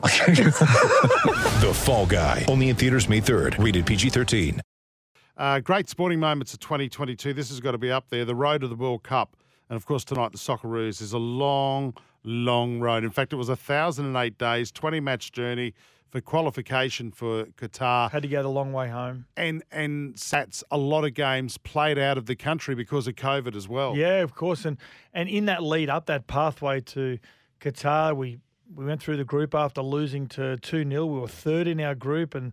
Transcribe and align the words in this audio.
The 1.60 1.72
Fall 1.74 2.06
Guy. 2.06 2.46
Only 2.48 2.70
in 2.70 2.76
theaters 2.76 3.08
May 3.08 3.20
3rd. 3.20 3.62
Rated 3.62 3.84
PG-13. 3.84 4.60
Uh, 5.36 5.60
great 5.60 5.88
sporting 5.88 6.18
moments 6.18 6.54
of 6.54 6.60
2022. 6.60 7.34
This 7.34 7.50
has 7.50 7.60
got 7.60 7.72
to 7.72 7.78
be 7.78 7.90
up 7.90 8.08
there. 8.08 8.24
The 8.24 8.34
road 8.34 8.62
to 8.62 8.68
the 8.68 8.76
World 8.76 9.02
Cup. 9.02 9.36
And 9.68 9.76
of 9.76 9.84
course, 9.84 10.04
tonight, 10.04 10.32
the 10.32 10.38
Socceroos 10.38 11.02
is 11.02 11.12
a 11.12 11.18
long, 11.18 11.94
long 12.24 12.80
road. 12.80 13.04
In 13.04 13.10
fact, 13.10 13.32
it 13.32 13.36
was 13.36 13.48
1,008 13.48 14.38
days, 14.38 14.72
20 14.72 15.00
match 15.00 15.32
journey 15.32 15.74
for 16.08 16.20
qualification 16.20 17.12
for 17.12 17.44
Qatar. 17.44 18.10
Had 18.10 18.22
to 18.22 18.28
go 18.28 18.42
the 18.42 18.48
long 18.48 18.72
way 18.72 18.88
home. 18.88 19.26
And, 19.36 19.62
and 19.70 20.14
Sats, 20.14 20.62
a 20.70 20.78
lot 20.78 21.04
of 21.04 21.12
games 21.12 21.58
played 21.58 21.98
out 21.98 22.16
of 22.16 22.24
the 22.26 22.36
country 22.36 22.74
because 22.74 23.06
of 23.06 23.16
COVID 23.16 23.54
as 23.54 23.68
well. 23.68 23.96
Yeah, 23.96 24.22
of 24.22 24.34
course. 24.34 24.64
And 24.64 24.78
and 25.12 25.28
in 25.28 25.44
that 25.44 25.62
lead 25.62 25.88
up, 25.90 26.06
that 26.06 26.26
pathway 26.26 26.80
to 26.80 27.18
Qatar, 27.60 28.16
we 28.16 28.38
we 28.74 28.84
went 28.84 29.02
through 29.02 29.16
the 29.16 29.24
group 29.24 29.54
after 29.54 29.82
losing 29.82 30.26
to 30.28 30.56
two 30.58 30.88
0 30.88 31.06
We 31.06 31.20
were 31.20 31.28
third 31.28 31.66
in 31.66 31.80
our 31.80 31.94
group, 31.94 32.34
and 32.34 32.52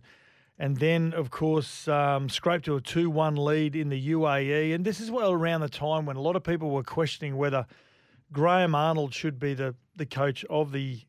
and 0.58 0.78
then 0.78 1.12
of 1.14 1.30
course 1.30 1.86
um, 1.88 2.28
scraped 2.28 2.64
to 2.64 2.76
a 2.76 2.80
two 2.80 3.10
one 3.10 3.36
lead 3.36 3.76
in 3.76 3.88
the 3.88 4.10
UAE. 4.10 4.74
And 4.74 4.84
this 4.84 5.00
is 5.00 5.10
well 5.10 5.32
around 5.32 5.60
the 5.60 5.68
time 5.68 6.06
when 6.06 6.16
a 6.16 6.20
lot 6.20 6.36
of 6.36 6.42
people 6.42 6.70
were 6.70 6.82
questioning 6.82 7.36
whether 7.36 7.66
Graham 8.32 8.74
Arnold 8.74 9.14
should 9.14 9.38
be 9.38 9.54
the 9.54 9.74
the 9.96 10.06
coach 10.06 10.44
of 10.46 10.72
the 10.72 11.00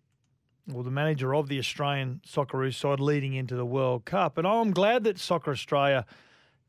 or 0.74 0.84
the 0.84 0.92
manager 0.92 1.34
of 1.34 1.48
the 1.48 1.58
Australian 1.58 2.22
Socceroos 2.28 2.76
side 2.76 3.00
leading 3.00 3.34
into 3.34 3.56
the 3.56 3.66
World 3.66 4.06
Cup. 4.06 4.38
And 4.38 4.46
I'm 4.46 4.72
glad 4.72 5.04
that 5.06 5.18
Soccer 5.18 5.52
Australia 5.52 6.06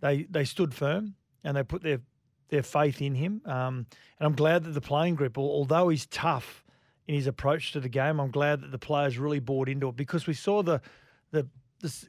they 0.00 0.24
they 0.24 0.44
stood 0.44 0.74
firm 0.74 1.14
and 1.44 1.56
they 1.56 1.62
put 1.62 1.82
their 1.82 2.00
their 2.48 2.62
faith 2.62 3.02
in 3.02 3.14
him. 3.14 3.42
Um, 3.44 3.86
and 4.18 4.26
I'm 4.26 4.34
glad 4.34 4.64
that 4.64 4.70
the 4.70 4.80
playing 4.80 5.14
group, 5.14 5.36
although 5.38 5.88
he's 5.88 6.06
tough 6.06 6.64
in 7.10 7.16
his 7.16 7.26
approach 7.26 7.72
to 7.72 7.80
the 7.80 7.88
game, 7.88 8.20
I'm 8.20 8.30
glad 8.30 8.60
that 8.60 8.70
the 8.70 8.78
players 8.78 9.18
really 9.18 9.40
bought 9.40 9.68
into 9.68 9.88
it 9.88 9.96
because 9.96 10.28
we 10.28 10.34
saw 10.34 10.62
the 10.62 10.80
the, 11.32 11.48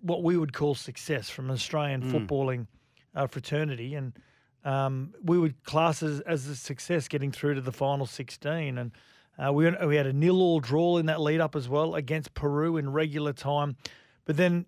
what 0.01 0.21
we 0.21 0.37
would 0.37 0.53
call 0.53 0.75
success 0.75 1.29
from 1.29 1.45
an 1.45 1.51
Australian 1.51 2.01
footballing 2.03 2.67
uh, 3.15 3.25
fraternity, 3.25 3.95
and 3.95 4.13
um, 4.65 5.13
we 5.23 5.39
would 5.39 5.63
class 5.63 6.03
as, 6.03 6.19
as 6.21 6.45
a 6.47 6.55
success 6.55 7.07
getting 7.07 7.31
through 7.31 7.55
to 7.55 7.61
the 7.61 7.71
final 7.71 8.05
16. 8.05 8.77
And 8.77 8.91
uh, 9.39 9.51
we 9.53 9.71
we 9.85 9.95
had 9.95 10.05
a 10.05 10.13
nil 10.13 10.41
all 10.41 10.59
draw 10.59 10.97
in 10.97 11.05
that 11.07 11.21
lead 11.21 11.39
up 11.39 11.55
as 11.55 11.67
well 11.69 11.95
against 11.95 12.33
Peru 12.33 12.77
in 12.77 12.91
regular 12.91 13.33
time, 13.33 13.77
but 14.25 14.37
then 14.37 14.65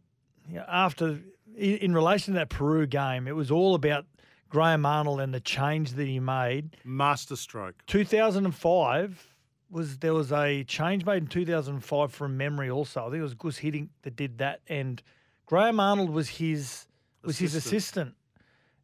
you 0.49 0.55
know, 0.55 0.65
after 0.67 1.19
in, 1.55 1.77
in 1.77 1.93
relation 1.93 2.33
to 2.33 2.39
that 2.39 2.49
Peru 2.49 2.87
game, 2.87 3.27
it 3.27 3.35
was 3.35 3.51
all 3.51 3.75
about 3.75 4.05
Graham 4.49 4.85
Arnold 4.85 5.19
and 5.19 5.33
the 5.33 5.41
change 5.41 5.91
that 5.91 6.07
he 6.07 6.19
made. 6.19 6.77
Masterstroke. 6.85 7.75
2005 7.87 9.32
was 9.73 9.97
there 9.97 10.13
was 10.13 10.31
a 10.31 10.63
change 10.63 11.05
made 11.05 11.23
in 11.23 11.27
2005 11.27 12.13
from 12.13 12.37
memory 12.37 12.69
also. 12.69 13.01
I 13.01 13.03
think 13.05 13.19
it 13.19 13.23
was 13.23 13.33
Gus 13.33 13.59
Hiddink 13.59 13.89
that 14.03 14.15
did 14.15 14.37
that, 14.37 14.61
and 14.67 15.01
Graham 15.45 15.79
Arnold 15.79 16.09
was 16.09 16.29
his 16.29 16.87
was 17.23 17.39
his 17.39 17.55
Assistant. 17.55 17.73
assistant. 17.75 18.15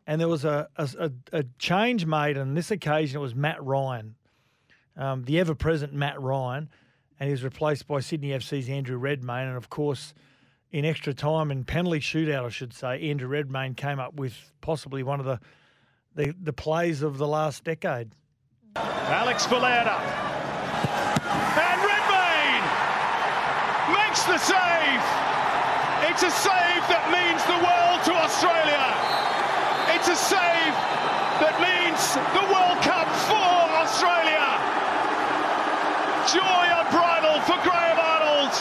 And 0.07 0.19
there 0.19 0.27
was 0.27 0.43
a, 0.43 0.67
a, 0.75 0.89
a, 0.99 1.11
a 1.33 1.43
change 1.59 2.05
made 2.05 2.37
on 2.37 2.55
this 2.55 2.71
occasion. 2.71 3.17
It 3.17 3.21
was 3.21 3.35
Matt 3.35 3.63
Ryan, 3.63 4.15
um, 4.97 5.23
the 5.23 5.39
ever 5.39 5.53
present 5.53 5.93
Matt 5.93 6.19
Ryan, 6.19 6.67
and 7.19 7.27
he 7.27 7.31
was 7.31 7.43
replaced 7.43 7.87
by 7.87 7.99
Sydney 7.99 8.30
FC's 8.30 8.69
Andrew 8.69 8.97
Redmayne. 8.97 9.47
And 9.47 9.58
of 9.58 9.69
course, 9.69 10.15
in 10.71 10.83
extra 10.83 11.14
time 11.14 11.52
and 11.52 11.65
penalty 11.67 11.99
shootout, 11.99 12.45
I 12.45 12.49
should 12.49 12.73
say, 12.73 13.09
Andrew 13.09 13.27
Redmayne 13.27 13.75
came 13.75 13.99
up 13.99 14.15
with 14.15 14.33
possibly 14.61 15.03
one 15.03 15.19
of 15.19 15.25
the 15.25 15.39
the, 16.15 16.33
the 16.41 16.53
plays 16.53 17.02
of 17.03 17.17
the 17.17 17.27
last 17.27 17.64
decade. 17.64 18.11
Alex 18.75 19.45
Valera. 19.45 19.95
And 21.55 21.81
Redmayne 21.81 22.64
makes 24.19 24.43
the 24.43 24.53
save. 24.53 25.03
It's 26.11 26.23
a 26.23 26.31
save 26.31 26.83
that 26.91 27.07
means 27.07 27.39
the 27.47 27.59
world 27.63 27.99
to 28.03 28.13
Australia. 28.19 28.83
It's 29.95 30.11
a 30.11 30.17
save 30.17 30.75
that 31.39 31.55
means 31.63 31.99
the 32.35 32.43
World 32.52 32.79
Cup 32.83 33.08
for 33.31 33.55
Australia. 33.79 34.43
Joy 36.27 36.65
unbridled 36.67 37.43
for 37.47 37.55
Graham 37.63 37.99
Arnold 37.99 38.52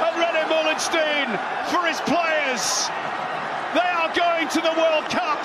and 0.00 0.12
René 0.16 0.44
Meulensteen 0.48 1.28
for 1.68 1.84
his 1.84 2.00
players. 2.08 2.88
They 3.76 3.90
are 4.00 4.12
going 4.16 4.48
to 4.48 4.60
the 4.64 4.72
World 4.80 5.04
Cup 5.12 5.40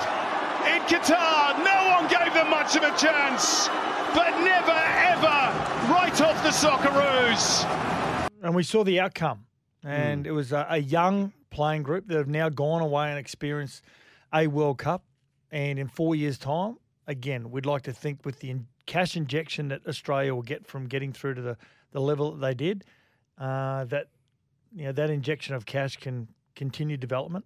in 0.72 0.80
Qatar. 0.88 1.60
No 1.60 2.00
one 2.00 2.08
gave 2.08 2.34
them 2.34 2.50
much 2.50 2.76
of 2.76 2.84
a 2.84 2.94
chance, 2.96 3.68
but 4.16 4.32
never 4.48 4.80
ever 5.12 5.40
right 5.92 6.16
off 6.22 6.40
the 6.44 6.56
Socceroos. 6.56 7.68
And 8.42 8.56
we 8.56 8.64
saw 8.64 8.84
the 8.84 9.00
outcome. 9.00 9.46
And 9.84 10.28
it 10.28 10.32
was 10.32 10.52
a, 10.52 10.68
a 10.70 10.78
young 10.78 11.34
playing 11.50 11.84
group 11.84 12.08
that 12.08 12.18
have 12.18 12.28
now 12.28 12.50
gone 12.50 12.82
away 12.82 13.10
and 13.10 13.18
experienced 13.18 13.84
a 14.34 14.48
World 14.48 14.78
Cup. 14.78 15.04
And 15.52 15.80
in 15.80 15.88
four 15.88 16.16
years' 16.16 16.38
time, 16.38 16.78
again, 17.08 17.52
we'd 17.52 17.66
like 17.66 17.82
to 17.84 17.94
think 17.94 18.26
with 18.26 18.40
the 18.40 18.52
in- 18.52 18.68
cash 18.86 19.18
injection 19.18 19.70
that 19.70 19.86
Australia 19.88 20.34
will 20.34 20.44
get 20.44 20.68
from 20.68 20.88
getting 20.88 21.12
through 21.12 21.36
to 21.36 21.42
the, 21.42 21.58
the 21.92 22.00
level 22.00 22.32
that 22.32 22.42
they 22.42 22.54
did, 22.54 22.84
uh, 23.38 23.86
that 23.86 24.08
you 24.74 24.86
know 24.86 24.92
that 24.92 25.10
injection 25.10 25.56
of 25.56 25.66
cash 25.66 25.98
can 25.98 26.28
continue 26.56 26.96
development 26.96 27.46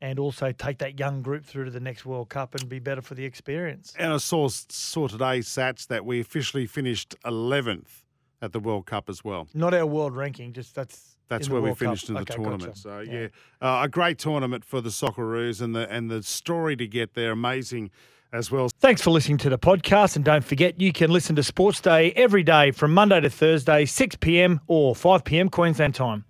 and 0.00 0.18
also 0.18 0.52
take 0.52 0.78
that 0.78 0.98
young 0.98 1.22
group 1.22 1.44
through 1.44 1.64
to 1.64 1.70
the 1.70 1.80
next 1.80 2.04
World 2.04 2.28
Cup 2.28 2.54
and 2.54 2.68
be 2.68 2.78
better 2.78 3.00
for 3.00 3.14
the 3.14 3.24
experience. 3.24 3.94
And 3.98 4.12
I 4.12 4.16
saw, 4.18 4.48
saw 4.48 5.08
today, 5.08 5.38
Sats, 5.38 5.86
that 5.86 6.04
we 6.04 6.20
officially 6.20 6.66
finished 6.66 7.14
11th 7.24 8.03
at 8.42 8.52
the 8.52 8.60
World 8.60 8.86
Cup 8.86 9.08
as 9.08 9.24
well. 9.24 9.48
Not 9.54 9.74
our 9.74 9.86
world 9.86 10.14
ranking, 10.16 10.52
just 10.52 10.74
that's 10.74 11.16
That's 11.28 11.48
where 11.48 11.60
we 11.62 11.68
World 11.70 11.78
Cup. 11.78 11.86
finished 11.88 12.08
in 12.08 12.14
the 12.14 12.20
Okay, 12.20 12.34
tournament. 12.34 12.62
gotcha. 12.62 12.78
So 12.78 13.00
yeah, 13.00 13.28
Uh, 13.60 13.80
a 13.84 13.88
great 13.88 14.18
tournament 14.18 14.64
for 14.64 14.80
the 14.80 14.90
Socceroos 14.90 15.60
and 15.62 15.74
the 15.74 15.90
and 15.90 16.10
the 16.10 16.22
story 16.22 16.76
to 16.76 16.86
get 16.86 17.14
there, 17.14 17.32
amazing 17.32 17.90
as 18.32 18.50
well. 18.50 18.68
Thanks 18.68 19.00
for 19.00 19.10
listening 19.10 19.38
to 19.38 19.48
the 19.48 19.58
podcast. 19.58 20.16
And 20.16 20.24
don't 20.24 20.44
forget, 20.44 20.80
you 20.80 20.92
can 20.92 21.10
listen 21.10 21.34
to 21.36 21.42
Sports 21.42 21.80
Day 21.80 22.12
every 22.12 22.42
day 22.42 22.70
from 22.72 22.92
Monday 22.92 23.20
to 23.20 23.30
Thursday, 23.30 23.84
6 23.84 24.16
p.m. 24.16 24.60
or 24.66 24.94
5 24.94 25.24
p.m. 25.24 25.48
Queensland 25.48 25.94
time. 25.94 26.22